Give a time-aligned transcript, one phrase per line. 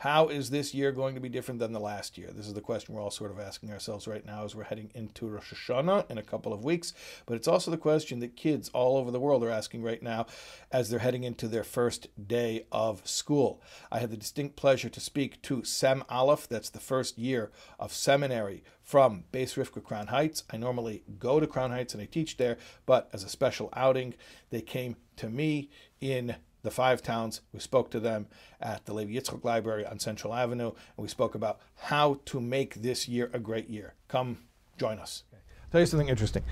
[0.00, 2.30] How is this year going to be different than the last year?
[2.34, 4.90] This is the question we're all sort of asking ourselves right now as we're heading
[4.94, 6.94] into Rosh Hashanah in a couple of weeks.
[7.26, 10.24] But it's also the question that kids all over the world are asking right now
[10.72, 13.62] as they're heading into their first day of school.
[13.92, 17.92] I had the distinct pleasure to speak to Sem Aleph, that's the first year of
[17.92, 20.44] seminary from Beis Rivka Crown Heights.
[20.50, 22.56] I normally go to Crown Heights and I teach there,
[22.86, 24.14] but as a special outing,
[24.48, 25.68] they came to me
[26.00, 27.40] in the five towns.
[27.52, 28.26] We spoke to them
[28.60, 32.74] at the Levi Yitzchok Library on Central Avenue, and we spoke about how to make
[32.74, 33.94] this year a great year.
[34.08, 34.38] Come
[34.78, 35.24] join us.
[35.32, 35.42] Okay.
[35.62, 36.42] I'll tell you something interesting.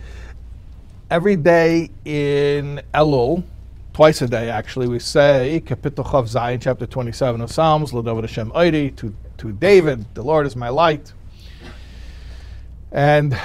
[1.10, 3.42] Every day in Elul,
[3.92, 8.50] twice a day actually, we say Kapitel Chav Zayin, chapter 27 of Psalms, Ladovid Hashem
[8.50, 11.12] Oidi, to, to David, the Lord is my light.
[12.92, 13.38] And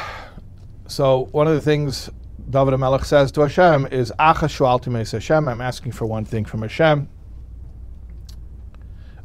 [0.88, 2.10] so one of the things
[2.54, 5.48] David Melech says to Hashem is Acha Shualti Hashem.
[5.48, 7.10] I'm asking for one thing from Hashem.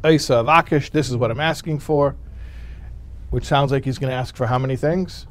[0.03, 2.17] Isa Avakish, this is what I'm asking for.
[3.29, 5.27] Which sounds like he's going to ask for how many things?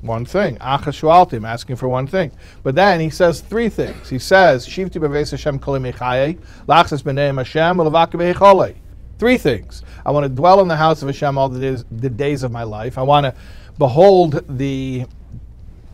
[0.00, 0.56] One thing.
[0.56, 2.32] Acha Shualti, I'm asking for one thing.
[2.62, 4.08] But then he says three things.
[4.08, 8.74] He says, Shivti Beves Hashem Kolim Echaye, Lachas B'neim Hashem, Ulavaka
[9.18, 9.82] Three things.
[10.06, 12.50] I want to dwell in the house of Hashem all the days, the days of
[12.50, 12.96] my life.
[12.96, 13.34] I want to
[13.76, 15.04] behold the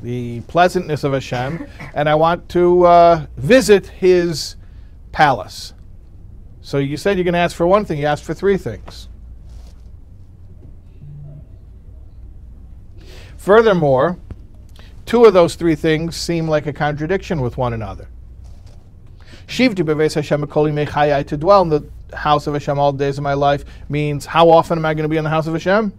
[0.03, 4.57] the pleasantness of Hashem, and I want to uh, visit his
[5.13, 5.75] palace.
[6.61, 9.09] So you said you're going to ask for one thing, you asked for three things.
[13.37, 14.19] Furthermore,
[15.07, 18.09] two of those three things seem like a contradiction with one another.
[19.47, 23.25] Shivti beves Hashem mechayai to dwell in the house of Hashem all the days of
[23.25, 25.93] my life means how often am I going to be in the house of Hashem?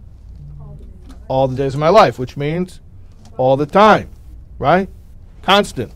[1.28, 2.80] All the days of my life, which means
[3.36, 4.10] all the time,
[4.58, 4.88] right?
[5.42, 5.92] Constant.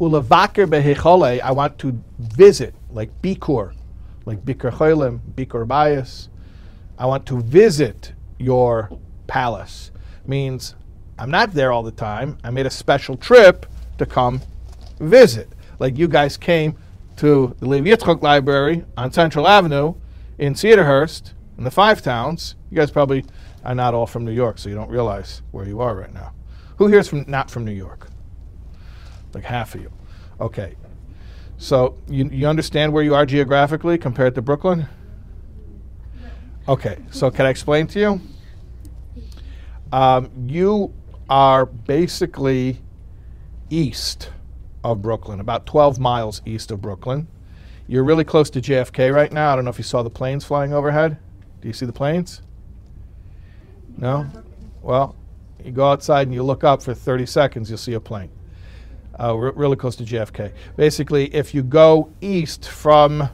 [0.00, 3.74] Ulavaker behechole, I want to visit, like bikur,
[4.24, 6.28] like bikur cholim, bikur bias.
[6.98, 8.90] I want to visit your
[9.26, 9.90] palace.
[10.26, 10.74] Means
[11.18, 12.38] I'm not there all the time.
[12.42, 13.66] I made a special trip
[13.98, 14.40] to come
[14.98, 15.48] visit.
[15.78, 16.76] Like you guys came
[17.16, 19.94] to the Levi Yitzchok Library on Central Avenue
[20.38, 22.54] in Cedarhurst, in the Five Towns.
[22.70, 23.24] You guys probably
[23.64, 26.32] are not all from New York, so you don't realize where you are right now.
[26.80, 28.08] Who here is from not from New York?
[29.34, 29.92] Like half of you.
[30.40, 30.76] Okay.
[31.58, 34.88] So you, you understand where you are geographically compared to Brooklyn?
[36.66, 36.96] Okay.
[37.10, 38.20] So can I explain to you?
[39.92, 40.94] Um, you
[41.28, 42.80] are basically
[43.68, 44.30] east
[44.82, 47.28] of Brooklyn, about 12 miles east of Brooklyn.
[47.88, 49.52] You're really close to JFK right now.
[49.52, 51.18] I don't know if you saw the planes flying overhead.
[51.60, 52.40] Do you see the planes?
[53.98, 54.26] No?
[54.80, 55.14] Well,
[55.64, 58.30] you go outside and you look up for 30 seconds, you'll see a plane.
[59.18, 60.52] Uh, really close to JFK.
[60.76, 63.28] Basically, if you go east from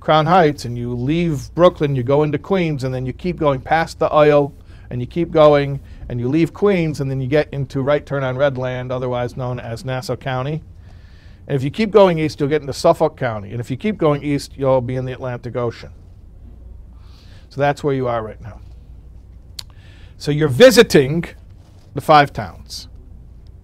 [0.00, 3.60] Crown Heights and you leave Brooklyn, you go into Queens, and then you keep going
[3.60, 4.52] past the aisle,
[4.90, 8.24] and you keep going, and you leave Queens, and then you get into right turn
[8.24, 10.62] on Redland, otherwise known as Nassau County.
[11.46, 13.52] And if you keep going east, you'll get into Suffolk County.
[13.52, 15.92] And if you keep going east, you'll be in the Atlantic Ocean.
[17.48, 18.60] So that's where you are right now.
[20.18, 21.24] So you're visiting
[21.94, 22.88] the five towns.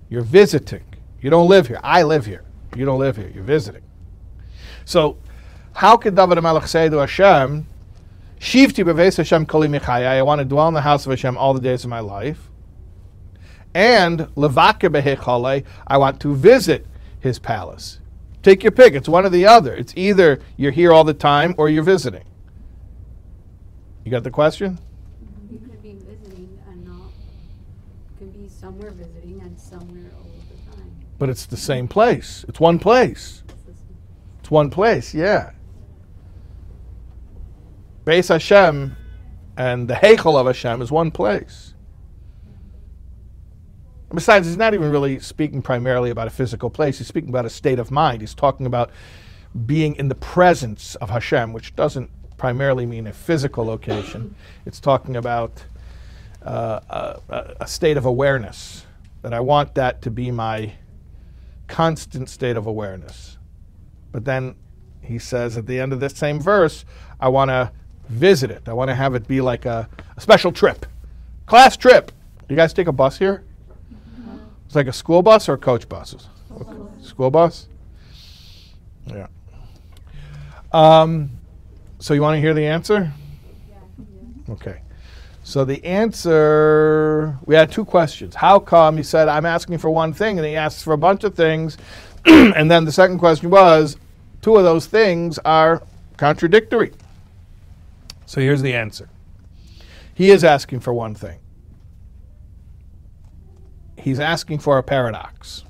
[0.09, 0.85] You're visiting.
[1.21, 1.81] You don't live here.
[1.83, 2.45] I live here.
[2.77, 3.31] You don't live here.
[3.35, 3.83] You're visiting.
[4.85, 5.19] So,
[5.73, 7.67] how could David Melech say to Hashem,
[8.39, 11.61] Shivti beves Hashem koli I want to dwell in the house of Hashem all the
[11.61, 12.51] days of my life.
[13.75, 16.87] And levake behechale, I want to visit
[17.21, 18.01] his palace.
[18.43, 18.95] Take your pick.
[18.95, 19.75] It's one or the other.
[19.75, 22.25] It's either you're here all the time or you're visiting.
[24.05, 24.79] You got the question?
[28.65, 30.91] somewhere visiting and somewhere all the time.
[31.19, 32.45] But it's the same place.
[32.49, 33.43] It's one place.
[34.41, 35.53] It's one place, yeah.
[38.05, 38.97] Beis Hashem
[39.57, 41.75] and the Heichel of Hashem is one place.
[44.13, 46.99] Besides, he's not even really speaking primarily about a physical place.
[46.99, 48.21] He's speaking about a state of mind.
[48.21, 48.91] He's talking about
[49.67, 54.35] being in the presence of Hashem, which doesn't primarily mean a physical location.
[54.67, 55.65] It's talking about
[56.43, 58.85] uh, a, a state of awareness,
[59.23, 60.75] that I want that to be my
[61.67, 63.39] constant state of awareness.
[64.13, 64.55] But then
[65.01, 66.85] he says at the end of this same verse,
[67.21, 67.73] I want to
[68.09, 68.69] visit it.
[68.69, 70.87] I want to have it be like a, a, special trip,
[71.47, 72.13] class trip.
[72.49, 73.45] You guys take a bus here?
[74.67, 76.29] It's like a school bus or coach buses?
[77.03, 77.69] School, bus?
[79.07, 79.27] Yeah.
[80.73, 81.31] Um,
[81.99, 83.13] so you want to hear the answer?
[83.71, 84.55] Yeah.
[84.55, 84.81] Okay.
[85.47, 88.35] So the answer, we had two questions.
[88.35, 91.23] How come he said, I'm asking for one thing, and he asks for a bunch
[91.23, 91.77] of things.
[92.25, 93.99] and then the second question was,
[94.41, 95.83] two of those things are
[96.17, 96.93] contradictory.
[98.25, 99.11] So here's the answer.
[100.15, 101.39] He is asking for one thing.
[103.99, 105.63] He's asking for a paradox.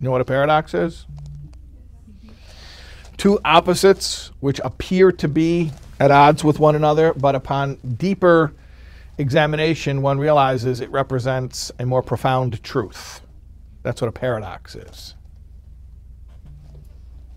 [0.00, 1.06] You know what a paradox is?
[3.18, 8.52] Two opposites which appear to be at odds with one another, but upon deeper
[9.18, 13.20] examination, one realizes it represents a more profound truth.
[13.82, 15.14] That's what a paradox is.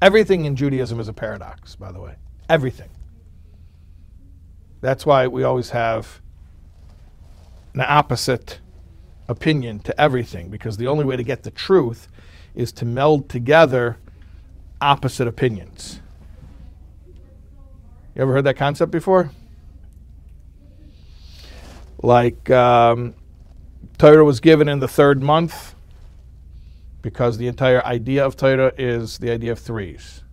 [0.02, 2.16] Everything in Judaism is a paradox, by the way.
[2.50, 2.90] Everything.
[4.82, 6.22] That's why we always have
[7.74, 8.60] an opposite
[9.28, 12.08] opinion to everything, because the only way to get the truth
[12.56, 13.98] is to meld together
[14.82, 16.02] opposite opinions.
[18.16, 19.32] You ever heard that concept before?
[22.04, 23.14] Like um,
[23.98, 25.76] Torah was given in the third month
[27.02, 30.24] because the entire idea of Torah is the idea of threes.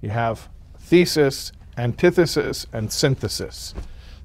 [0.00, 0.48] You have
[0.78, 3.74] thesis, antithesis, and synthesis.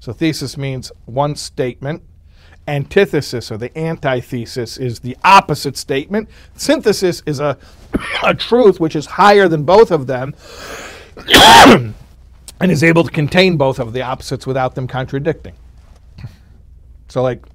[0.00, 2.02] So thesis means one statement.
[2.66, 6.28] Antithesis or the antithesis is the opposite statement.
[6.56, 7.56] Synthesis is a,
[8.24, 10.34] a truth which is higher than both of them
[12.60, 15.54] and is able to contain both of the opposites without them contradicting.
[17.08, 17.46] So, like,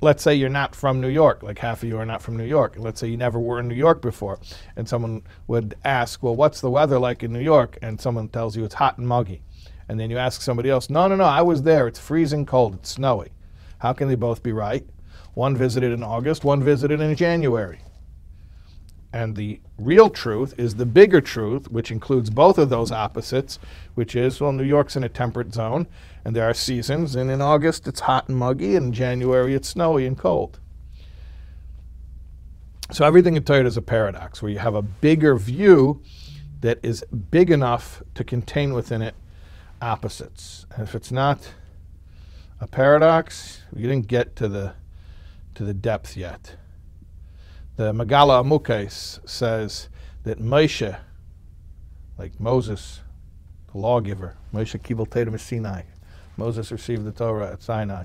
[0.00, 2.44] let's say you're not from New York, like half of you are not from New
[2.44, 2.74] York.
[2.76, 4.38] Let's say you never were in New York before,
[4.76, 7.78] and someone would ask, Well, what's the weather like in New York?
[7.82, 9.42] And someone tells you it's hot and muggy.
[9.88, 11.86] And then you ask somebody else, No, no, no, I was there.
[11.86, 13.30] It's freezing cold, it's snowy.
[13.78, 14.86] How can they both be right?
[15.34, 17.80] One visited in August, one visited in January.
[19.12, 23.58] And the real truth is the bigger truth, which includes both of those opposites,
[23.94, 25.88] which is well, New York's in a temperate zone,
[26.24, 29.68] and there are seasons, and in August it's hot and muggy, and in January it's
[29.68, 30.60] snowy and cold.
[32.92, 36.02] So everything in Torah is a paradox, where you have a bigger view
[36.60, 39.14] that is big enough to contain within it
[39.80, 40.66] opposites.
[40.74, 41.52] And if it's not
[42.60, 44.74] a paradox, we didn't get to the
[45.54, 46.56] to the depth yet.
[47.80, 49.88] The Megala Amukes says
[50.24, 50.98] that Moshe,
[52.18, 53.00] like Moses,
[53.72, 55.84] the lawgiver, Moshe Kibel Tatum Sinai,
[56.36, 58.04] Moses received the Torah at Sinai.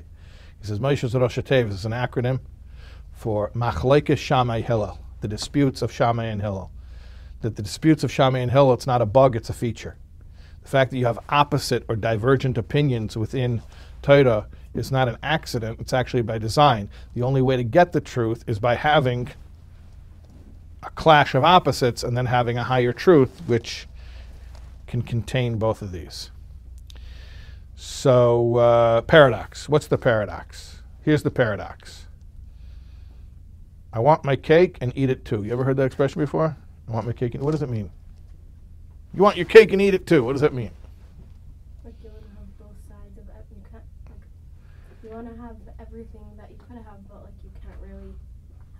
[0.61, 2.39] He says Moshe's Rosh is an acronym
[3.11, 6.71] for Machlekes Shammai Hillel, the disputes of Shammai and Hillel.
[7.41, 9.97] That the disputes of Shammai and Hillel, it's not a bug, it's a feature.
[10.63, 13.61] The fact that you have opposite or divergent opinions within
[14.01, 16.89] Torah is not an accident, it's actually by design.
[17.13, 19.27] The only way to get the truth is by having
[20.85, 23.87] a clash of opposites and then having a higher truth, which
[24.87, 26.31] can contain both of these.
[27.75, 29.67] So, uh, paradox.
[29.67, 30.81] What's the paradox?
[31.01, 32.07] Here's the paradox
[33.91, 35.43] I want my cake and eat it too.
[35.43, 36.57] You ever heard that expression before?
[36.87, 37.89] I want my cake and what does it mean?
[39.13, 40.23] You want your cake and eat it too.
[40.23, 40.71] What does that mean?
[41.83, 43.45] Like you want to have both sides of it.
[43.51, 43.61] You.
[43.73, 43.83] Like,
[45.03, 48.13] you want to have everything that you could have, but like you can't really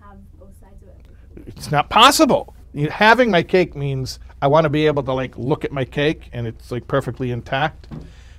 [0.00, 1.25] have both sides of everything.
[1.46, 2.54] It's not possible.
[2.72, 5.84] You- Having my cake means I want to be able to like look at my
[5.84, 7.88] cake and it's like perfectly intact.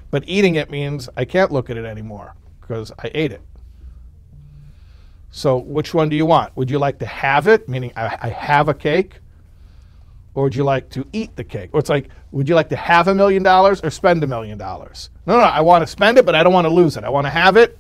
[0.10, 3.42] But eating it means I can't look at it anymore because I ate it.
[5.32, 6.56] So which one do you want?
[6.56, 9.20] Would you like to have it, meaning I, I have a cake?
[10.34, 11.72] Or would you like to eat the cake?
[11.74, 14.58] Or it's like, would you like to have a million dollars or spend a million
[14.58, 15.10] dollars?
[15.26, 17.04] No, no, I want to spend it, but I don't want to lose it.
[17.04, 17.78] I want to have it,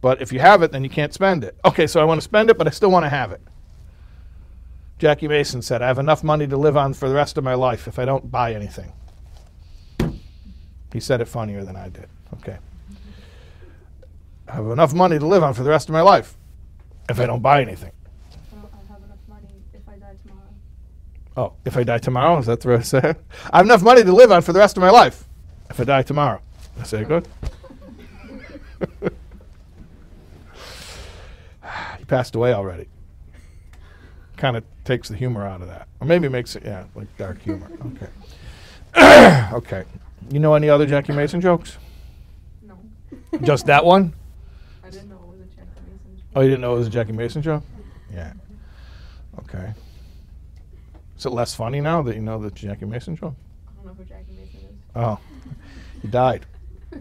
[0.00, 1.56] but if you have it, then you can't spend it.
[1.64, 3.40] Okay, so I want to spend it, but I still want to have it.
[5.02, 7.54] Jackie Mason said, I have enough money to live on for the rest of my
[7.54, 8.92] life if I don't buy anything.
[10.92, 12.06] He said it funnier than I did.
[12.34, 12.56] Okay.
[14.46, 16.36] I have enough money to live on for the rest of my life
[17.08, 17.90] if I don't buy anything.
[18.54, 20.54] Oh, I'll, I'll have enough money if I die tomorrow.
[21.36, 23.16] Oh, if I die tomorrow, is that what I said?
[23.50, 25.24] I have enough money to live on for the rest of my life
[25.68, 26.40] if I die tomorrow.
[26.78, 27.26] I say good?
[31.98, 32.86] he passed away already.
[34.42, 35.86] Kind of takes the humor out of that.
[36.00, 37.70] Or maybe makes it, yeah, like dark humor.
[38.96, 39.48] Okay.
[39.52, 39.84] okay.
[40.32, 41.76] You know any other Jackie Mason jokes?
[42.66, 42.76] No,
[43.44, 44.12] Just that one?
[44.84, 46.16] I didn't know it was a Jackie Mason.
[46.16, 46.24] joke.
[46.34, 47.62] Oh, you didn't know it was a Jackie Mason joke?
[48.12, 48.32] Yeah.
[49.38, 49.74] Okay.
[51.16, 53.36] Is it less funny now that you know the Jackie Mason joke?
[53.68, 54.76] I don't know who Jackie Mason is.
[54.96, 55.20] Oh,
[56.02, 56.46] he died.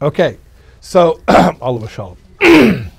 [0.00, 0.36] Okay,
[0.80, 1.20] so
[1.60, 2.16] Olav Shalom.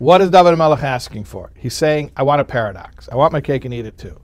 [0.00, 1.50] what is David Melech asking for?
[1.54, 3.08] He's saying, I want a paradox.
[3.10, 4.18] I want my cake and eat it too.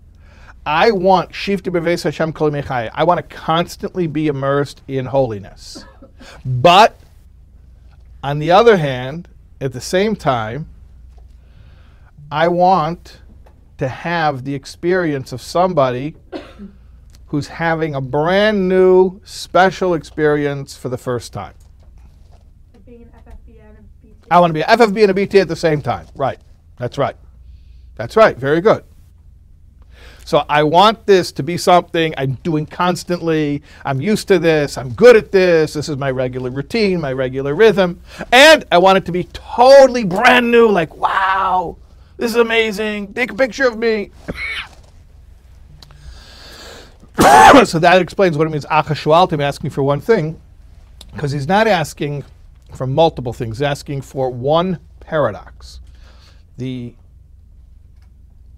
[0.64, 5.84] I want Shifti Beves Hashem Kol I want to constantly be immersed in holiness.
[6.44, 6.98] But
[8.24, 9.28] on the other hand,
[9.60, 10.68] at the same time,
[12.32, 13.20] I want
[13.78, 16.16] to have the experience of somebody
[17.26, 21.54] who's having a brand new special experience for the first time?
[22.72, 24.15] Like being an FFB and a BT.
[24.30, 26.06] I want to be a FFB and a BT at the same time.
[26.14, 26.38] Right.
[26.78, 27.16] That's right.
[27.96, 28.36] That's right.
[28.36, 28.84] Very good.
[30.24, 33.62] So I want this to be something I'm doing constantly.
[33.84, 34.76] I'm used to this.
[34.76, 35.74] I'm good at this.
[35.74, 38.00] This is my regular routine, my regular rhythm.
[38.32, 41.76] And I want it to be totally brand new like, wow,
[42.16, 43.14] this is amazing.
[43.14, 44.10] Take a picture of me.
[47.64, 48.66] so that explains what it means.
[48.66, 50.40] Achashualtim asking for one thing,
[51.12, 52.24] because he's not asking
[52.74, 53.62] for multiple things.
[53.62, 55.80] Asking for one paradox.
[56.56, 56.94] The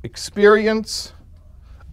[0.03, 1.13] experience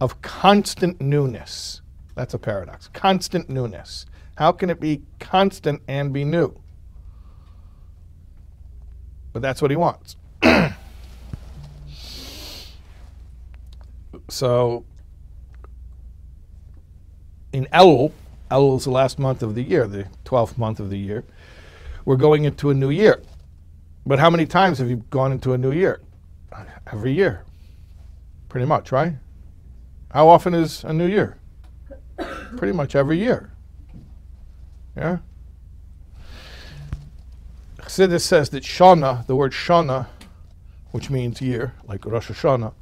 [0.00, 1.80] of constant newness.
[2.14, 2.88] That's a paradox.
[2.88, 4.06] Constant newness.
[4.36, 6.54] How can it be constant and be new?
[9.32, 10.16] But that's what he wants.
[14.28, 14.84] so
[17.52, 18.12] in Elul,
[18.50, 21.24] Elul is the last month of the year, the 12th month of the year,
[22.06, 23.20] we're going into a new year.
[24.06, 26.00] But how many times have you gone into a new year?
[26.90, 27.44] Every year.
[28.48, 29.14] Pretty much, right?
[30.10, 31.36] How often is a new year?
[32.56, 33.50] Pretty much every year.
[34.96, 35.18] Yeah?
[37.78, 40.06] Chassidus says that Shana, the word Shana,
[40.92, 42.72] which means year, like Rosh Hashanah,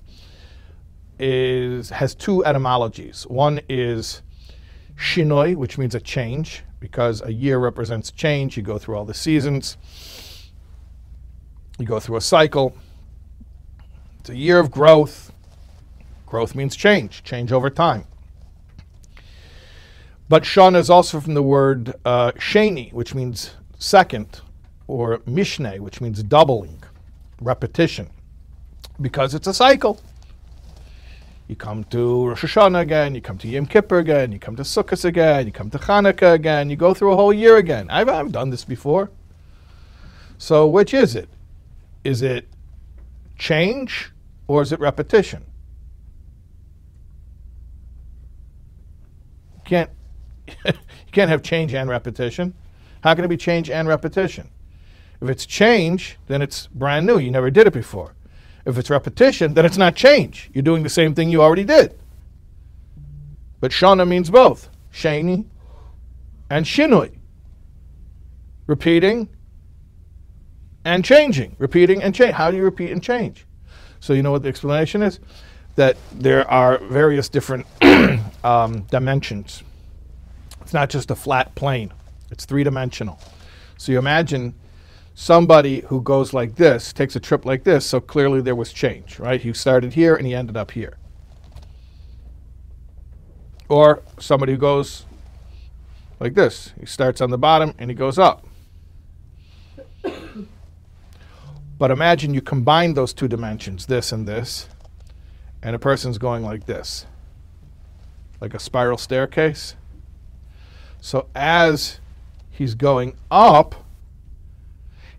[1.18, 3.24] is has two etymologies.
[3.24, 4.22] One is
[4.96, 8.58] shinoi, which means a change, because a year represents change.
[8.58, 9.78] You go through all the seasons,
[11.78, 12.76] you go through a cycle.
[14.20, 15.32] It's a year of growth.
[16.26, 18.04] Growth means change, change over time.
[20.28, 22.32] But Shana is also from the word uh,
[22.92, 24.42] which means second,
[24.86, 26.82] or mishneh, which means doubling,
[27.40, 28.10] repetition,
[29.00, 30.02] because it's a cycle.
[31.46, 34.62] You come to Rosh Hashanah again, you come to Yom Kippur again, you come to
[34.62, 37.90] Sukkot again, you come to Hanukkah again, you go through a whole year again.
[37.90, 39.10] I've, I've done this before.
[40.38, 41.28] So, which is it?
[42.02, 42.48] Is it
[43.38, 44.10] change
[44.46, 45.44] or is it repetition?
[49.66, 49.90] Can't,
[50.64, 50.72] you
[51.12, 52.54] can't have change and repetition.
[53.02, 54.48] How can it be change and repetition?
[55.20, 57.18] If it's change, then it's brand new.
[57.18, 58.13] You never did it before.
[58.64, 60.50] If it's repetition, then it's not change.
[60.54, 61.98] You're doing the same thing you already did.
[63.60, 65.46] But shana means both shani
[66.50, 67.16] and shinui.
[68.66, 69.28] Repeating
[70.84, 71.56] and changing.
[71.58, 72.34] Repeating and change.
[72.34, 73.46] How do you repeat and change?
[74.00, 75.18] So you know what the explanation is?
[75.76, 77.66] That there are various different
[78.44, 79.62] um, dimensions.
[80.60, 81.92] It's not just a flat plane.
[82.30, 83.18] It's three dimensional.
[83.76, 84.54] So you imagine
[85.14, 89.18] somebody who goes like this, takes a trip like this, so clearly there was change,
[89.18, 89.40] right?
[89.40, 90.98] He started here and he ended up here.
[93.68, 95.06] Or somebody who goes
[96.20, 96.72] like this.
[96.78, 98.46] He starts on the bottom and he goes up.
[101.78, 104.68] but imagine you combine those two dimensions, this and this,
[105.62, 107.06] and a person's going like this,
[108.40, 109.76] like a spiral staircase.
[111.00, 112.00] So as
[112.50, 113.83] he's going up,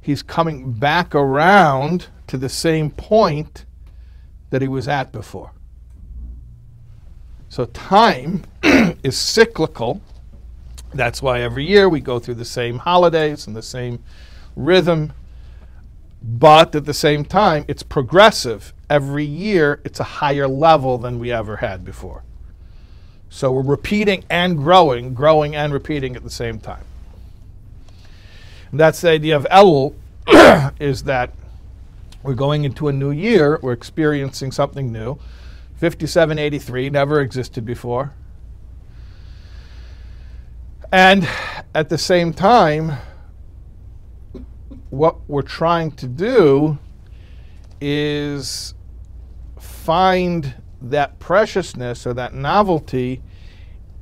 [0.06, 3.66] he's coming back around to the same point
[4.52, 5.52] that he was at before.
[7.50, 10.02] So time is cyclical.
[10.94, 14.04] That's why every year we go through the same holidays and the same
[14.56, 15.12] rhythm.
[16.22, 18.74] But at the same time, it's progressive.
[18.88, 22.24] Every year, it's a higher level than we ever had before.
[23.30, 26.84] So we're repeating and growing, growing and repeating at the same time.
[28.78, 29.96] That's the idea of Elul,
[30.80, 31.32] is that
[32.24, 35.20] we're going into a new year, we're experiencing something new.
[35.76, 38.14] 5783 never existed before.
[40.92, 41.28] And
[41.74, 42.98] at the same time,
[44.90, 46.78] what we're trying to do
[47.82, 48.74] is
[49.60, 53.22] find that preciousness or that novelty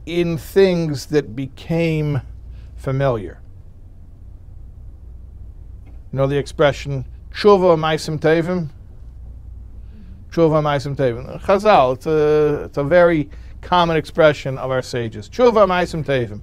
[0.06, 2.22] in things that became
[2.76, 3.40] familiar.
[6.14, 8.70] You know the expression, tshuva maisim tevim?
[10.30, 11.42] Tshuva maisim tevim.
[11.42, 15.28] Chazal, it's a, it's a very common expression of our sages.
[15.28, 16.42] Tshuva maisim tevim.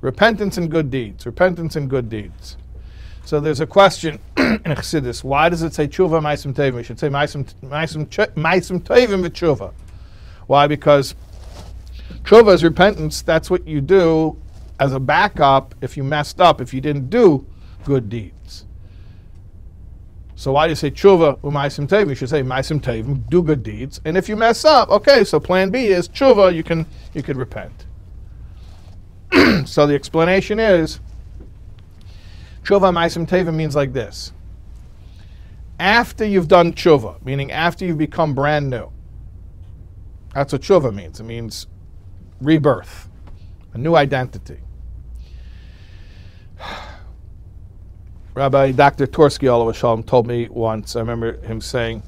[0.00, 1.26] Repentance and good deeds.
[1.26, 2.56] Repentance and good deeds.
[3.24, 5.22] So there's a question in Chassidus.
[5.22, 6.74] Why does it say tshuva maisim tevim?
[6.74, 9.72] We should say maisim maisim tevim v'tshuva.
[10.48, 10.66] Why?
[10.66, 11.14] Because
[12.24, 13.22] tshuva is repentance.
[13.22, 14.36] That's what you do
[14.80, 17.46] as a backup if you messed up, if you didn't do
[17.84, 18.33] good deeds.
[20.36, 22.08] So why do you say tshuva u'maisim tevim?
[22.08, 24.00] You should say maisim tevim, do good deeds.
[24.04, 27.36] And if you mess up, okay, so plan B is tshuva, you can you could
[27.36, 27.86] repent.
[29.66, 31.00] so the explanation is
[32.64, 34.32] tshuva maisim tevim means like this.
[35.78, 38.90] After you've done tshuva, meaning after you've become brand new,
[40.32, 41.20] that's what tshuva means.
[41.20, 41.68] It means
[42.40, 43.08] rebirth,
[43.72, 44.58] a new identity.
[48.34, 49.06] Rabbi Dr.
[49.06, 52.02] Twerski Olav Shalom told me once, I remember him saying,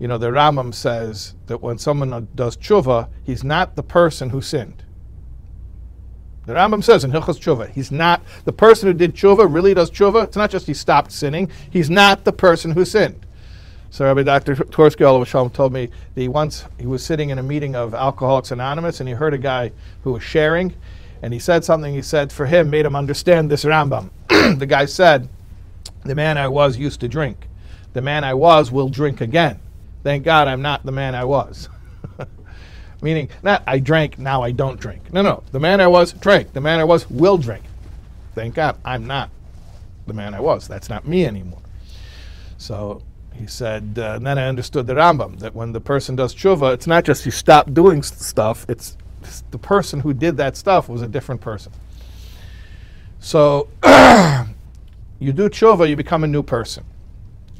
[0.00, 4.40] you know, the Rambam says that when someone does tshuva, he's not the person who
[4.40, 4.82] sinned.
[6.46, 9.90] The Rambam says in Hilchos Tshuva, he's not the person who did tshuva, really does
[9.90, 10.24] tshuva.
[10.24, 13.24] It's not just he stopped sinning, he's not the person who sinned.
[13.90, 14.56] So Rabbi Dr.
[14.56, 18.50] Twerski Shalom told me that he once he was sitting in a meeting of Alcoholics
[18.50, 19.70] Anonymous and he heard a guy
[20.02, 20.74] who was sharing
[21.22, 24.10] and he said something he said for him made him understand this Rambam.
[24.58, 25.28] the guy said,
[26.04, 27.48] the man I was used to drink.
[27.92, 29.60] The man I was will drink again.
[30.02, 31.68] Thank God I'm not the man I was.
[33.02, 35.12] Meaning, not I drank, now I don't drink.
[35.12, 35.42] No, no.
[35.52, 36.52] The man I was drank.
[36.52, 37.64] The man I was will drink.
[38.34, 39.30] Thank God I'm not
[40.06, 40.66] the man I was.
[40.66, 41.62] That's not me anymore.
[42.56, 43.02] So
[43.34, 46.86] he said, uh, then I understood the Rambam that when the person does tshuva, it's
[46.86, 48.96] not just you stop doing stuff, it's
[49.50, 51.72] the person who did that stuff was a different person.
[53.20, 53.68] So
[55.18, 56.84] you do tshuva, you become a new person.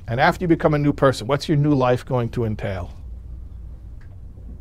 [0.06, 2.92] And after you become a new person, what's your new life going to entail?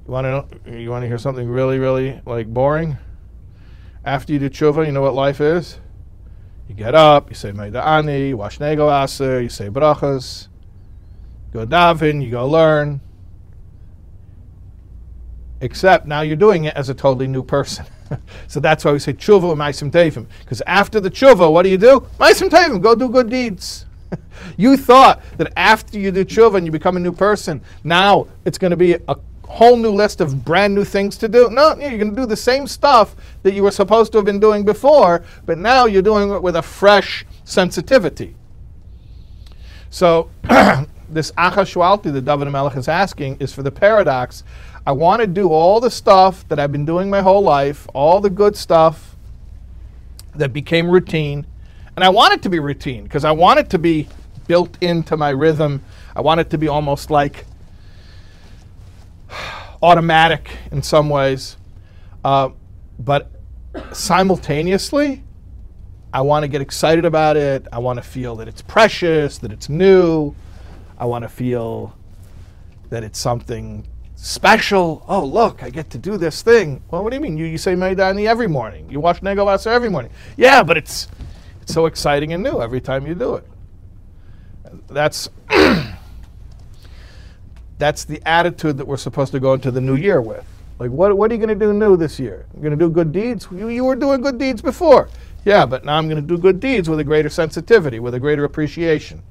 [0.06, 2.98] You want to know, you want to hear something really, really like boring?
[4.04, 5.80] After you do tshuva, you know what life is?
[6.68, 10.48] You get up, you say Meida Ani, you wash Nego you say brachas,
[11.54, 13.00] go daven, you go learn.
[15.62, 17.86] Except now you're doing it as a totally new person.
[18.48, 20.26] so that's why we say tshuva maisim tevim.
[20.40, 22.06] Because after the tshuva, what do you do?
[22.20, 23.86] Maisim tevim, go do good deeds.
[24.58, 28.58] you thought that after you do tshuva and you become a new person, now it's
[28.58, 29.16] going to be a
[29.48, 31.50] whole new list of brand new things to do.
[31.50, 34.40] No, you're going to do the same stuff that you were supposed to have been
[34.40, 38.36] doing before, but now you're doing it with a fresh sensitivity.
[39.90, 40.30] So
[41.10, 44.44] this achashwalti that David Melech is asking is for the paradox.
[44.88, 48.22] I want to do all the stuff that I've been doing my whole life, all
[48.22, 49.18] the good stuff
[50.34, 51.46] that became routine,
[51.98, 54.08] and I want it to be routine because I want it to be
[54.48, 55.84] built into my rhythm.
[56.16, 57.46] I want it to be almost like
[59.84, 61.58] automatic in some ways.
[62.24, 62.52] Uh,
[62.98, 63.30] but
[63.92, 65.22] simultaneously,
[66.14, 67.68] I want to get excited about it.
[67.74, 70.34] I want to feel that it's precious, that it's new.
[70.98, 71.94] I want to feel
[72.90, 73.86] that it's something
[74.18, 75.06] special.
[75.08, 76.84] Oh, look, I get to do this thing.
[76.92, 77.38] Well, what do you mean?
[77.38, 78.90] You, you say Maidani every morning.
[78.90, 80.12] You watch Nego Vaser every morning.
[80.36, 81.08] Yeah, but it's
[81.62, 83.48] it's so exciting and new every time you do it.
[84.88, 85.30] That's
[87.78, 90.46] that's the attitude that we're supposed to go into the new year with.
[90.80, 92.46] Like, what, what are you going to do new this year?
[92.54, 93.48] You're going to do good deeds?
[93.52, 95.10] You, you were doing good deeds before.
[95.44, 98.20] Yeah, but now I'm going to do good deeds with a greater sensitivity, with a
[98.20, 99.24] greater appreciation.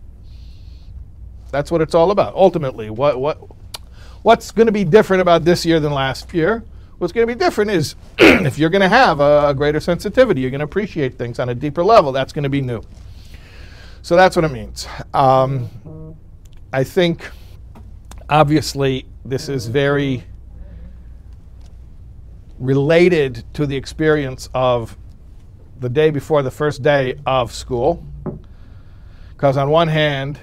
[1.53, 2.35] That's what it's all about.
[2.35, 3.39] Ultimately, what, what,
[4.27, 6.65] what's going to be different about this year than last year?
[6.99, 10.41] What's going to be different is if you're going to have a, a greater sensitivity,
[10.41, 12.11] you're going to appreciate things on a deeper level.
[12.11, 12.83] That's going to be new.
[14.03, 14.89] So that's what it means.
[15.15, 16.17] Um,
[16.73, 17.31] I think,
[18.29, 20.25] obviously, this is very
[22.59, 24.99] related to the experience of
[25.79, 28.05] the day before the first day of school.
[29.29, 30.41] Because, on one hand,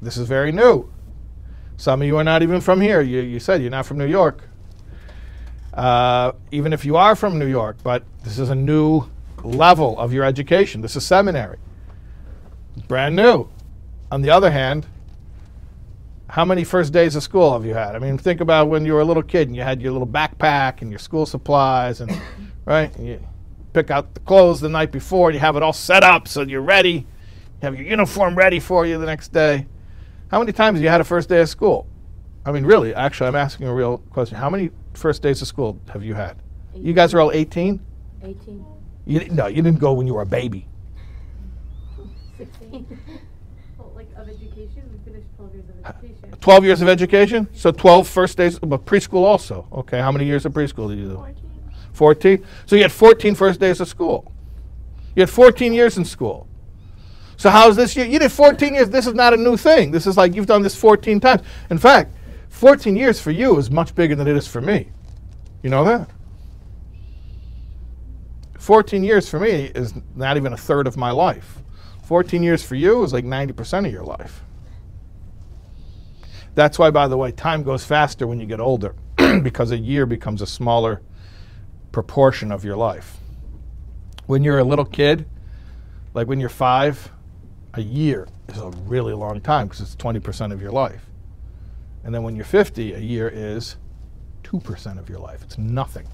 [0.00, 0.88] this is very new.
[1.80, 3.00] Some of you are not even from here.
[3.00, 4.44] You, you said you're not from New York.
[5.72, 9.04] Uh, even if you are from New York, but this is a new
[9.42, 10.82] level of your education.
[10.82, 11.56] This is seminary.
[12.86, 13.48] Brand new.
[14.12, 14.86] On the other hand,
[16.28, 17.96] how many first days of school have you had?
[17.96, 20.06] I mean, think about when you were a little kid and you had your little
[20.06, 22.12] backpack and your school supplies, and
[22.66, 23.26] right, and you
[23.72, 26.42] pick out the clothes the night before, and you have it all set up so
[26.42, 26.92] you're ready.
[26.92, 29.66] You have your uniform ready for you the next day.
[30.30, 31.88] How many times have you had a first day of school?
[32.46, 34.38] I mean, really, actually, I'm asking a real question.
[34.38, 36.36] How many first days of school have you had?
[36.72, 37.80] You guys are all 18?
[38.22, 38.64] 18,
[39.06, 40.68] You didn't, no, you didn't go when you were a baby.
[42.38, 42.98] 16.
[43.76, 46.38] Well, like of education, we finished 12 years of education.
[46.40, 47.48] 12 years of education?
[47.52, 49.66] So 12 first days, but preschool also.
[49.72, 51.26] Okay, how many years of preschool did you do?
[51.92, 52.44] 14.
[52.66, 54.32] So you had 14 first days of school.
[55.16, 56.46] You had 14 years in school.
[57.40, 58.04] So how's this year?
[58.04, 58.90] You did 14 years.
[58.90, 59.92] This is not a new thing.
[59.92, 61.40] This is like you've done this 14 times.
[61.70, 62.14] In fact,
[62.50, 64.90] 14 years for you is much bigger than it is for me.
[65.62, 66.10] You know that?
[68.58, 71.62] 14 years for me is not even a third of my life.
[72.02, 74.44] 14 years for you is like 90% of your life.
[76.54, 78.94] That's why, by the way, time goes faster when you get older
[79.42, 81.00] because a year becomes a smaller
[81.90, 83.16] proportion of your life.
[84.26, 85.26] When you're a little kid,
[86.12, 87.10] like when you're five,
[87.74, 91.06] a year is a really long time because it's 20% of your life.
[92.04, 93.76] And then when you're 50, a year is
[94.42, 95.42] 2% of your life.
[95.42, 96.06] It's nothing.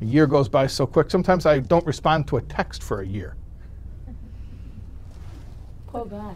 [0.00, 1.10] A year goes by so quick.
[1.10, 3.36] Sometimes I don't respond to a text for a year.
[5.86, 6.34] Poor guy,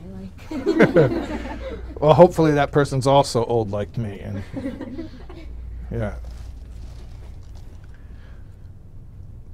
[0.51, 1.51] like.
[2.01, 4.19] Well, hopefully that person's also old like me.
[4.19, 4.43] And
[5.91, 6.17] yeah.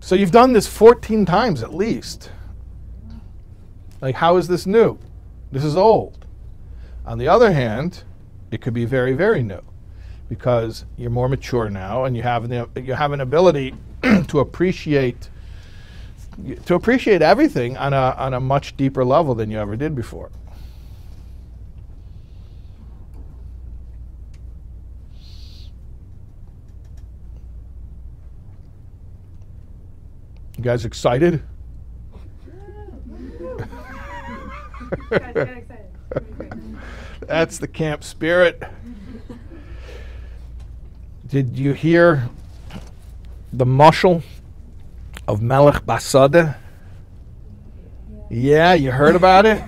[0.00, 2.30] So you've done this 14 times at least.
[4.00, 4.98] Like, how is this new?
[5.52, 6.26] This is old.
[7.04, 8.04] On the other hand,
[8.50, 9.62] it could be very, very new
[10.28, 13.74] because you're more mature now and you have the, you have an ability
[14.28, 15.28] to appreciate
[16.64, 20.30] to appreciate everything on a on a much deeper level than you ever did before.
[30.56, 31.42] You guys excited?
[32.12, 32.98] Guys, get excited.
[33.00, 34.79] It's gonna be great.
[37.26, 38.62] That's the camp spirit.
[41.26, 42.28] Did you hear
[43.52, 44.22] the mushal
[45.28, 46.56] of Melech Basada?
[48.28, 49.62] Yeah, you heard about it?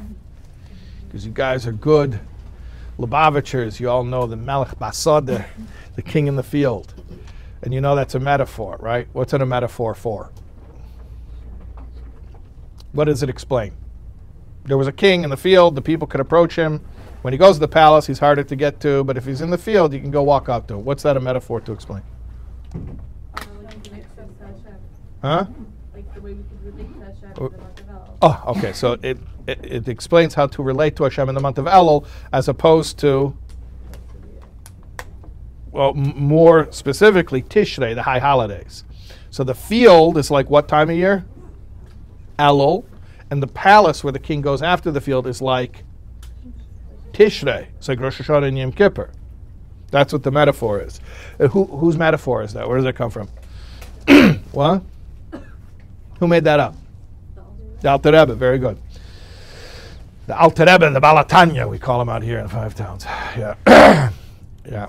[1.07, 2.19] Because you guys are good
[2.99, 3.81] Lubavitchers.
[3.81, 5.47] You all know the Melech Basada,
[5.95, 6.95] the king in the field.
[7.63, 9.07] And you know that's a metaphor, right?
[9.13, 10.31] What's it a metaphor for?
[12.93, 13.73] What does it explain?
[14.65, 16.81] There was a king in the field, the people could approach him.
[17.23, 19.51] When he goes to the palace, he's harder to get to, but if he's in
[19.51, 20.85] the field, you can go walk out to him.
[20.85, 22.03] What's that a metaphor to explain?
[22.75, 22.79] Uh,
[23.65, 24.75] like we can access Hashem.
[25.23, 25.47] Huh?
[25.95, 27.47] Like the way we could relate to Hashem Oh.
[27.47, 28.19] in the month of El.
[28.23, 28.73] Oh, okay.
[28.73, 32.07] So it, it, it explains how to relate to Hashem in the month of Elul
[32.33, 33.37] as opposed to,
[35.71, 38.85] well, m- more specifically, Tishrei, the high holidays.
[39.31, 41.25] So the field is like what time of year?
[42.39, 42.85] Elul.
[43.33, 45.85] And the palace where the king goes after the field is like
[47.15, 47.69] Tishrei.
[47.79, 49.11] It's like Rosh Hashanah and Yom Kippur.
[49.91, 51.01] That's what the metaphor is.
[51.41, 52.69] Uh, who, whose metaphor is that?
[52.69, 53.29] Where does that come from?
[54.53, 54.83] what?
[56.19, 56.75] Who made that up?
[57.81, 58.79] The Alter Rebbe, very good.
[60.27, 63.07] The Alter Rebbe, the Balatanya, we call him out here in Five Towns.
[63.39, 63.55] Yeah.
[64.67, 64.89] yeah.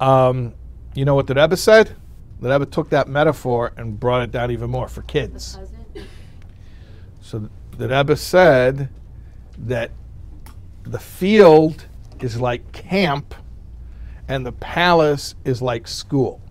[0.00, 0.54] Um,
[0.96, 1.94] you know what the Rebbe said?
[2.40, 5.56] The Rebbe took that metaphor and brought it down even more for kids.
[7.24, 8.90] So the Rebbe said
[9.56, 9.90] that
[10.82, 11.86] the field
[12.20, 13.34] is like camp
[14.28, 16.42] and the palace is like school.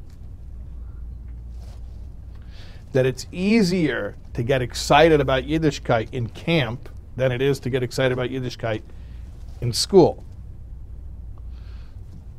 [2.92, 7.84] That it's easier to get excited about Yiddishkeit in camp than it is to get
[7.84, 8.82] excited about Yiddishkeit
[9.62, 10.26] in school.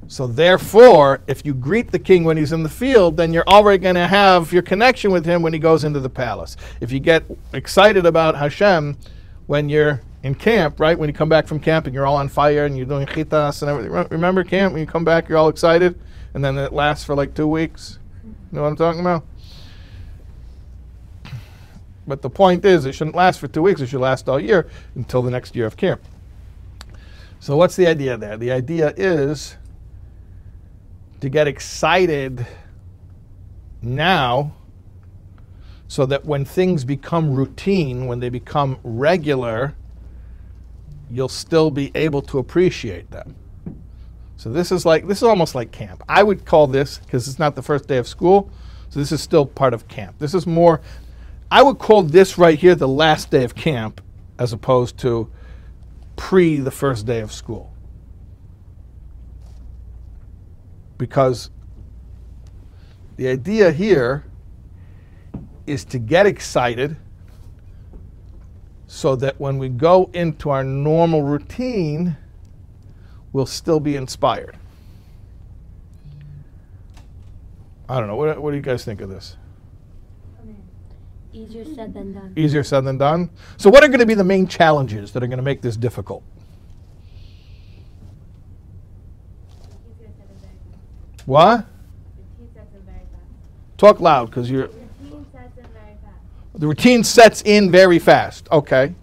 [0.06, 3.82] So therefore, if you greet the king when he's in the field, then you're already
[3.82, 6.56] going to have your connection with him when he goes into the palace.
[6.80, 8.96] If you get excited about Hashem
[9.46, 10.98] when you're in camp, right?
[10.98, 13.62] When you come back from camp and you're all on fire and you're doing chitas
[13.62, 13.92] and everything.
[14.10, 16.00] Remember camp when you come back, you're all excited,
[16.32, 17.98] and then it lasts for like two weeks.
[18.24, 19.24] You know what I'm talking about?
[22.06, 23.80] But the point is, it shouldn't last for two weeks.
[23.80, 26.02] It should last all year until the next year of camp.
[27.40, 28.36] So what's the idea there?
[28.36, 29.56] The idea is
[31.20, 32.46] to get excited
[33.82, 34.52] now
[35.88, 39.74] so that when things become routine, when they become regular,
[41.10, 43.36] you'll still be able to appreciate them.
[44.36, 46.02] So this is like this is almost like camp.
[46.08, 48.50] I would call this because it's not the first day of school,
[48.90, 50.18] so this is still part of camp.
[50.18, 50.80] This is more
[51.50, 54.00] I would call this right here the last day of camp
[54.38, 55.30] as opposed to
[56.16, 57.73] pre the first day of school.
[60.98, 61.50] Because
[63.16, 64.24] the idea here
[65.66, 66.96] is to get excited
[68.86, 72.16] so that when we go into our normal routine,
[73.32, 74.56] we'll still be inspired.
[77.88, 78.16] I don't know.
[78.16, 79.36] What, what do you guys think of this?
[81.32, 82.32] Easier said than done.
[82.36, 83.28] Easier said than done.
[83.56, 85.76] So, what are going to be the main challenges that are going to make this
[85.76, 86.22] difficult?
[89.60, 90.56] Easier said than done.
[91.26, 91.66] What?
[92.38, 92.50] Routine
[92.84, 93.00] very.
[93.78, 94.68] Talk loud because you're.
[94.68, 96.54] Routine sets in very fast.
[96.54, 98.48] The routine sets in very fast.
[98.52, 98.94] Okay.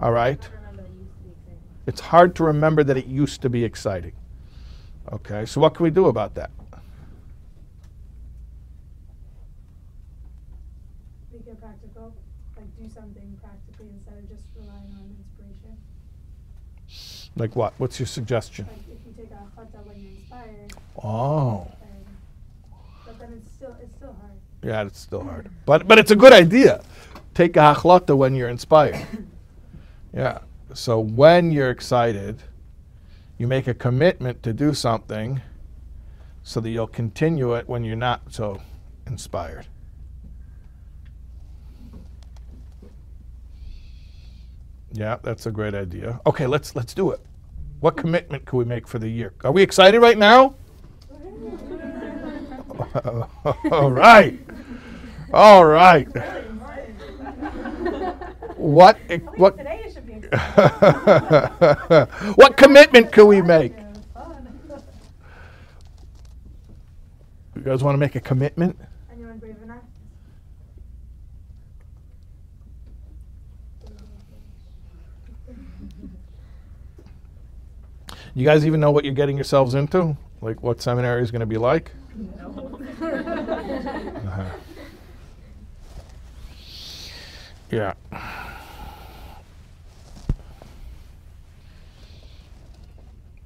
[0.00, 0.40] All right.
[0.42, 1.58] I remember it used to be exciting.
[1.86, 4.12] It's hard to remember that it used to be exciting.
[5.12, 5.46] Okay.
[5.46, 6.50] So, what can we do about that?
[11.32, 12.14] Make it practical,
[12.56, 15.78] like do something practically instead of just relying on inspiration.
[17.36, 17.74] Like what?
[17.78, 18.66] What's your suggestion?
[18.66, 19.30] Like if you take
[19.86, 21.66] when you're inspired, Oh,
[23.06, 24.32] but then it's still, it's still hard.
[24.62, 26.82] yeah, it's still hard, but but it's a good idea.
[27.34, 29.06] Take a hachlata when you're inspired.
[30.14, 30.40] Yeah.
[30.74, 32.42] So when you're excited,
[33.38, 35.40] you make a commitment to do something,
[36.42, 38.60] so that you'll continue it when you're not so
[39.06, 39.66] inspired.
[44.92, 46.20] Yeah, that's a great idea.
[46.26, 47.20] Okay, let's let's do it.
[47.80, 49.32] What commitment can we make for the year?
[49.42, 50.54] Are we excited right now?
[53.70, 54.38] All right.
[55.32, 56.08] All right.
[58.56, 58.98] What
[59.36, 59.58] what.
[62.36, 63.74] What commitment can we make?
[67.54, 68.78] You guys want to make a commitment?
[78.34, 80.16] You guys even know what you're getting yourselves into?
[80.40, 81.92] Like what seminary is going to be like?
[83.02, 84.44] Uh-huh.
[87.70, 87.94] Yeah.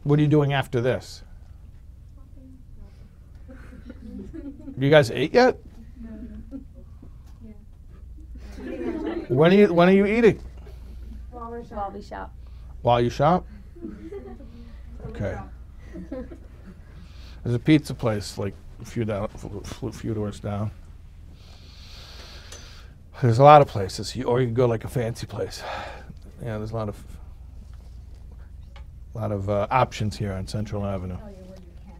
[0.02, 1.22] What are you doing after this?
[4.76, 5.58] You guys ate yet?
[9.28, 10.40] When are you when are you eating?
[11.30, 11.92] While we're While shop.
[11.94, 12.34] we shop.
[12.82, 13.46] While you shop?
[15.16, 15.38] Okay.
[17.42, 19.30] There's a pizza place like a few down,
[19.82, 20.70] a few doors down.
[23.22, 25.62] There's a lot of places, you, or you can go like a fancy place.
[26.42, 27.02] Yeah, there's a lot of,
[29.14, 31.16] a lot of uh, options here on Central Avenue.
[31.16, 31.94] Tell you where you can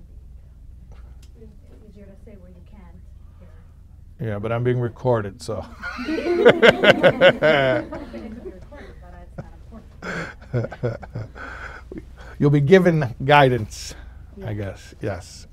[1.38, 1.44] be.
[1.44, 4.28] It's easier to say where you can.
[4.28, 5.64] Yeah, but I'm being recorded, so.
[12.38, 13.94] You'll be given guidance,
[14.44, 14.94] I guess.
[15.00, 15.46] Yes.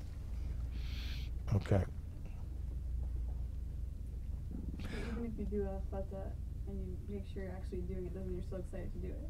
[1.56, 1.82] Okay.
[4.80, 6.22] Even if you do a chata
[6.68, 9.30] and you make sure you're actually doing it, doesn't you're so excited to do it.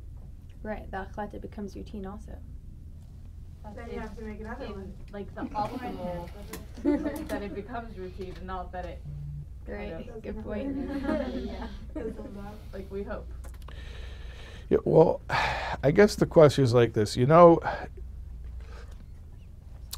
[0.64, 2.32] Right, the achlata becomes routine also.
[3.76, 4.94] Then you have to make another one.
[5.12, 6.30] Like the optimal,
[7.28, 9.02] that it becomes routine and not that it,
[9.66, 10.90] Great, Kind good point.
[11.46, 11.68] yeah,
[12.74, 13.26] like we hope.
[14.70, 15.22] Yeah, well,
[15.84, 17.18] I guess the question is like this.
[17.18, 17.60] You know,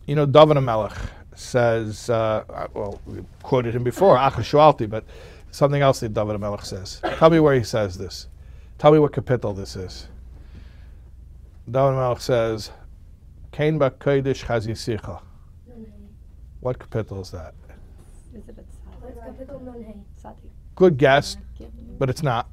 [0.07, 0.97] you know, David Melech
[1.35, 2.43] says, uh,
[2.73, 5.03] well, we quoted him before, Achashualti, but
[5.51, 7.01] something else that David Melech says.
[7.17, 8.27] Tell me where he says this.
[8.79, 10.07] Tell me what kapitel this is.
[11.69, 12.71] David Melech says,
[13.51, 15.21] Kain ba kodesh chazisicha.
[16.61, 17.53] What kapitel is that?
[18.33, 19.95] Is it a Let's kapitel nun hey.
[20.15, 20.49] Sati?
[20.75, 21.37] Good guess,
[21.99, 22.49] but it's not.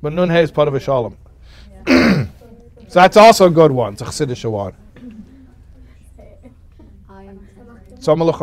[0.00, 1.16] But Nun Hey is part of a Shalom.
[1.88, 3.94] So that's also a good one.
[3.94, 4.74] It's a Chassidish one.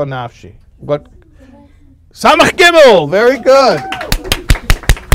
[0.06, 0.56] Nafshi.
[2.12, 3.10] Samach Gimel.
[3.10, 3.82] Very good.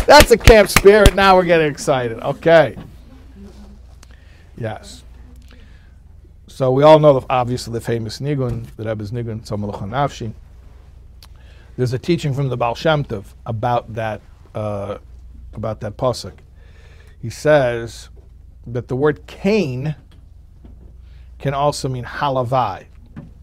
[0.06, 1.14] That's a camp spirit.
[1.14, 2.20] Now we're getting excited.
[2.20, 2.76] Okay.
[4.56, 5.04] Yes.
[6.46, 10.34] So we all know, the, obviously, the famous Nigun, the Rebbe's Nigun, Somalucha Nafshi.
[11.76, 14.20] There's a teaching from the Baal Shem Tov about that,
[14.54, 14.98] uh,
[15.54, 16.34] about that pasuk.
[17.22, 18.10] He says
[18.72, 19.94] that the word Cain
[21.38, 22.86] can also mean halavai,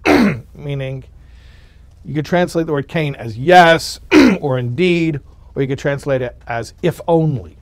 [0.54, 1.04] meaning
[2.06, 4.00] you could translate the word Cain as yes
[4.42, 5.20] or indeed,
[5.56, 7.58] or you could translate it as if only.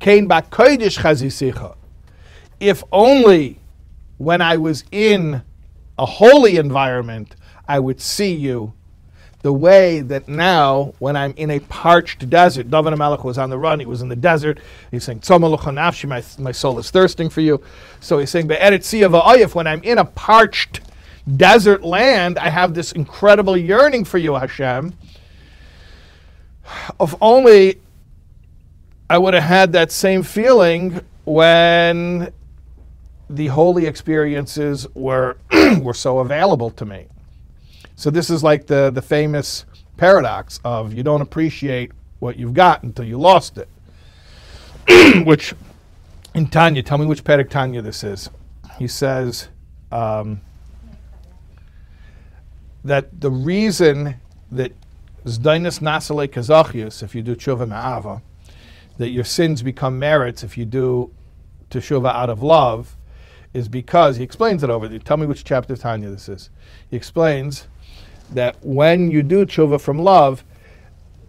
[0.00, 1.76] Cain ba kodesh chazisicha.
[2.60, 3.58] If only
[4.18, 5.42] when I was in
[5.98, 7.36] a holy environment,
[7.68, 8.72] I would see you
[9.44, 13.58] the way that now, when I'm in a parched desert, David Melech was on the
[13.58, 14.58] run, he was in the desert,
[14.90, 17.60] he's saying, "Tzoma lucha my, my soul is thirsting for you.
[18.00, 20.80] So he's saying, "Be'eretz Oyef, when I'm in a parched
[21.36, 24.94] desert land, I have this incredible yearning for you, Hashem.
[26.98, 27.82] If only
[29.10, 32.32] I would have had that same feeling when
[33.28, 35.36] the holy experiences were
[35.82, 37.08] were so available to me.
[37.96, 39.64] So this is like the the famous
[39.96, 43.68] paradox of you don't appreciate what you've got until you lost it.
[45.24, 45.54] which
[46.34, 48.28] in Tanya, tell me which Perek Tanya this is.
[48.78, 49.48] He says
[49.92, 50.40] um,
[52.84, 54.16] that the reason
[54.50, 54.72] that
[55.24, 58.20] Zdainis Nasale Kazachius, if you do Tshuva Ma'ava,
[58.98, 61.12] that your sins become merits if you do
[61.70, 62.96] Teshuvah out of love,
[63.52, 64.98] is because, he explains it over there.
[64.98, 66.50] Tell me which chapter of Tanya this is.
[66.90, 67.68] He explains
[68.32, 70.44] that when you do tshuva from love,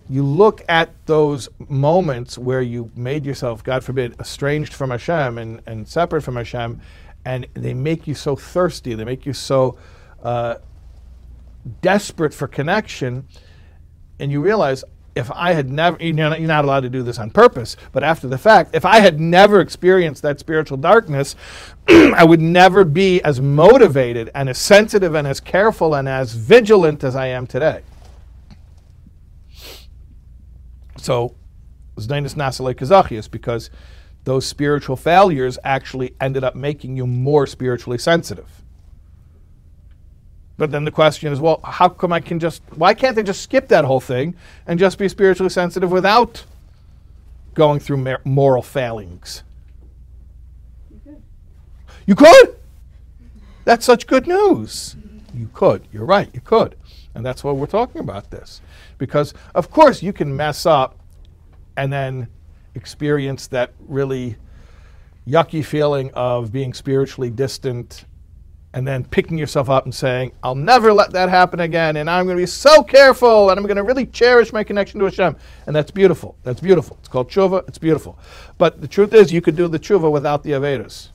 [0.10, 5.62] you look at those moments where you made yourself, God forbid, estranged from Hashem and,
[5.66, 6.80] and separate from Hashem,
[7.26, 9.78] and they make you so thirsty, they make you so
[10.24, 10.56] uh,
[11.82, 13.28] desperate for connection,
[14.20, 14.84] and you realize
[15.16, 18.04] if I had never, you know, you're not allowed to do this on purpose, but
[18.04, 21.38] after the fact, if I had never experienced that spiritual darkness,
[21.88, 27.04] I would never be as motivated and as sensitive and as careful and as vigilant
[27.04, 27.82] as I am today.
[30.98, 31.36] So,
[31.96, 33.70] Zedonos naasu lo k'zechuyos, because
[34.26, 38.65] those spiritual failures actually ended up making you more spiritually sensitive.
[40.58, 43.42] But then the question is, well, how come I can just, why can't they just
[43.42, 44.36] skip that whole thing
[44.68, 46.46] and just be spiritually sensitive without
[47.54, 49.44] going through moral failings?
[50.90, 51.22] You could.
[52.06, 52.56] You could.
[53.66, 54.96] That's such good news.
[55.34, 55.86] You could.
[55.92, 56.30] You're right.
[56.34, 56.76] You could.
[57.14, 58.62] And that's why we're talking about this.
[58.98, 60.98] Because, of course, you can mess up
[61.76, 62.28] and then
[62.76, 64.38] experience that really
[65.28, 68.06] yucky feeling of being spiritually distant
[68.76, 72.26] and then picking yourself up and saying, I'll never let that happen again, and I'm
[72.26, 75.38] going to be so careful, and I'm going to really cherish my connection to Hashem.
[75.66, 76.36] And that's beautiful.
[76.44, 76.98] That's beautiful.
[77.00, 77.66] It's called tshuva.
[77.70, 78.20] It's beautiful.
[78.58, 81.08] But the truth is, you could do the tshuva without the Aveiros.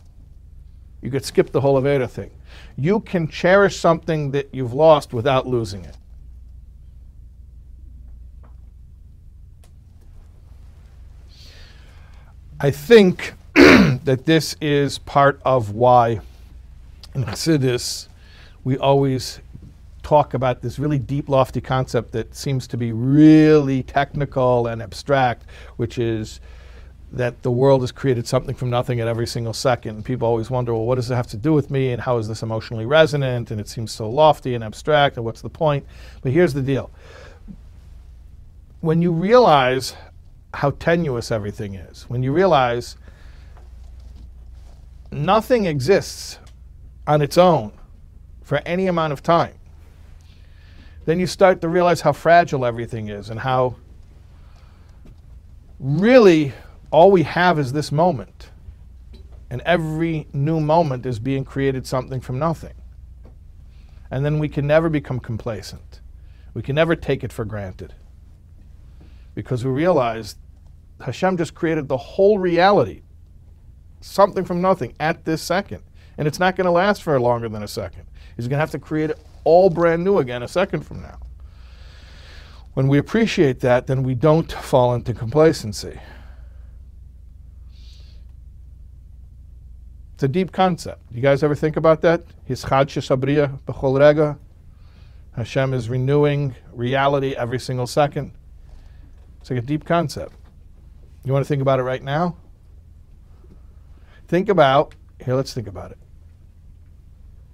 [1.02, 2.30] You could skip the whole Aveira thing.
[2.76, 5.98] You can cherish something that you've lost without losing it.
[12.58, 16.20] I think that this is part of why
[17.14, 18.08] in Chassidus
[18.64, 19.40] we always
[20.02, 25.44] talk about this really deep, lofty concept that seems to be really technical and abstract,
[25.76, 26.40] which is
[27.12, 30.04] that the world has created something from nothing at every single second.
[30.04, 31.92] People always wonder, well, what does it have to do with me?
[31.92, 33.50] And how is this emotionally resonant?
[33.50, 35.16] And it seems so lofty and abstract.
[35.16, 35.84] And what's the point?
[36.22, 36.90] But here's the deal
[38.80, 39.94] when you realize
[40.54, 42.96] how tenuous everything is, when you realize
[45.12, 46.38] nothing exists
[47.10, 47.72] on its own
[48.40, 49.54] for any amount of time,
[51.06, 53.74] then you start to realize how fragile everything is and how
[55.80, 56.52] really
[56.92, 58.50] all we have is this moment.
[59.50, 62.74] And every new moment is being created something from nothing.
[64.12, 66.00] And then we can never become complacent.
[66.54, 67.92] We can never take it for granted.
[69.34, 70.36] Because we realize
[71.00, 73.02] Hashem just created the whole reality,
[74.00, 75.82] something from nothing, at this second.
[76.20, 78.04] And it's not going to last for longer than a second.
[78.36, 81.18] He's going to have to create it all brand new again a second from now.
[82.74, 85.98] When we appreciate that, then we don't fall into complacency.
[90.12, 91.00] It's a deep concept.
[91.10, 92.22] You guys ever think about that?
[92.46, 94.38] Hischadshus habriah b'chol rega.
[95.36, 98.32] Hashem is renewing reality every single second.
[99.40, 100.34] It's like a deep concept.
[101.24, 102.36] You want to think about it right now?
[104.28, 105.98] Think about, here, let's think about it.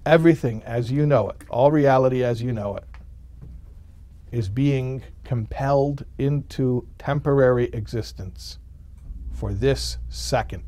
[0.07, 2.85] Everything as you know it, all reality as you know it,
[4.31, 8.57] is being compelled into temporary existence
[9.33, 10.63] for this second.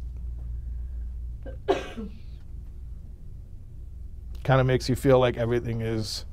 [4.44, 6.26] kind of makes you feel like everything is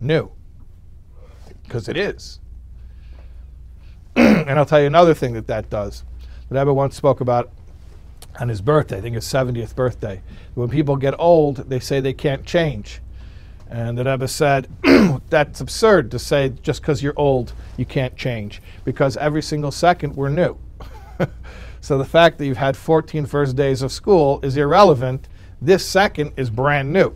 [0.00, 0.32] new,
[1.64, 2.40] because it is.
[4.16, 6.02] and I'll tell you another thing that that does.
[6.48, 7.52] The Rebbe once spoke about
[8.38, 10.22] on his birthday, I think his 70th birthday.
[10.54, 13.00] When people get old, they say they can't change.
[13.68, 14.68] And the Rebbe said,
[15.28, 18.62] that's absurd to say just because you're old, you can't change.
[18.84, 20.56] Because every single second we're new.
[21.80, 25.28] so the fact that you've had 14 first days of school is irrelevant.
[25.60, 27.14] This second is brand new.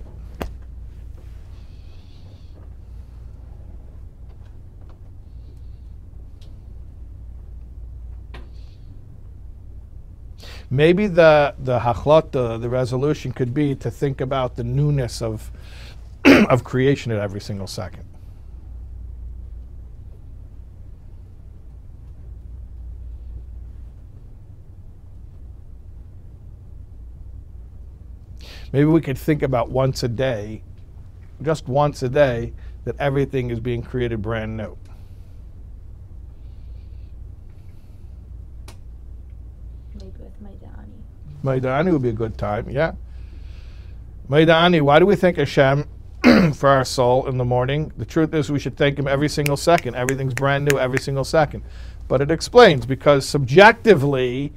[10.71, 15.51] Maybe the the hachlata, the resolution could be to think about the newness of
[16.25, 18.05] of creation at every single second.
[28.73, 30.63] Maybe we could think about once a day,
[31.43, 32.53] just once a day,
[32.85, 34.77] that everything is being created brand new.
[39.95, 41.05] Maybe with Modeh Ani.
[41.43, 42.93] Modeh Ani would be a good time, yeah.
[44.29, 45.89] Modeh Ani, why do we thank Hashem
[46.55, 47.93] for our soul in the morning?
[47.97, 49.97] The truth is, we should thank Him every single second.
[49.97, 51.63] Everything's brand new every single second.
[52.09, 54.53] But it explains because subjectively,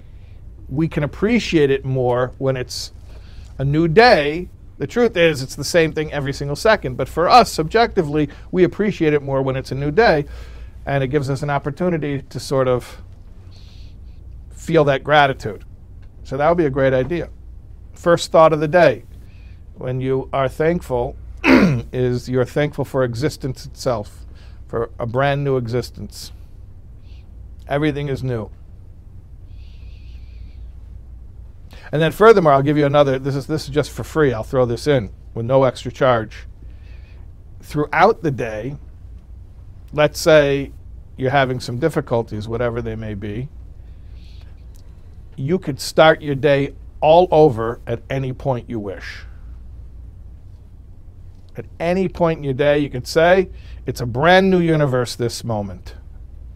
[0.69, 2.91] we can appreciate it more when it's
[3.57, 4.49] a new day.
[4.77, 6.97] The truth is, it's the same thing every single second.
[6.97, 10.25] But for us, subjectively, we appreciate it more when it's a new day.
[10.85, 13.01] And it gives us an opportunity to sort of
[14.51, 15.63] feel that gratitude.
[16.23, 17.29] So that would be a great idea.
[17.93, 19.03] First thought of the day
[19.75, 24.25] when you are thankful is you're thankful for existence itself,
[24.67, 26.31] for a brand new existence.
[27.67, 28.49] Everything is new.
[31.91, 34.33] And then furthermore, I'll give you another this is this is just for free.
[34.33, 36.47] I'll throw this in with no extra charge.
[37.61, 38.77] Throughout the day,
[39.91, 40.71] let's say
[41.17, 43.47] you're having some difficulties, whatever they may be,
[45.35, 49.25] you could start your day all over at any point you wish.
[51.55, 53.49] At any point in your day, you could say,
[53.85, 55.95] it's a brand new universe this moment,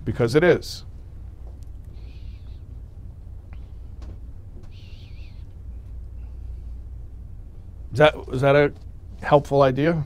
[0.03, 0.85] because it is.
[7.91, 8.73] Is that, is that a
[9.21, 10.05] helpful idea?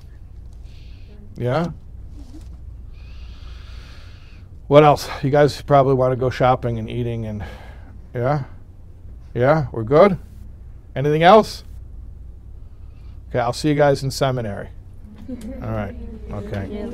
[1.36, 1.72] Yeah?
[4.68, 5.10] What else?
[5.22, 7.44] You guys probably want to go shopping and eating and,
[8.14, 8.44] yeah?
[9.34, 10.18] Yeah, we're good?
[10.96, 11.64] Anything else?
[13.30, 14.70] Okay, I'll see you guys in seminary.
[15.62, 15.96] All right,
[16.32, 16.90] okay.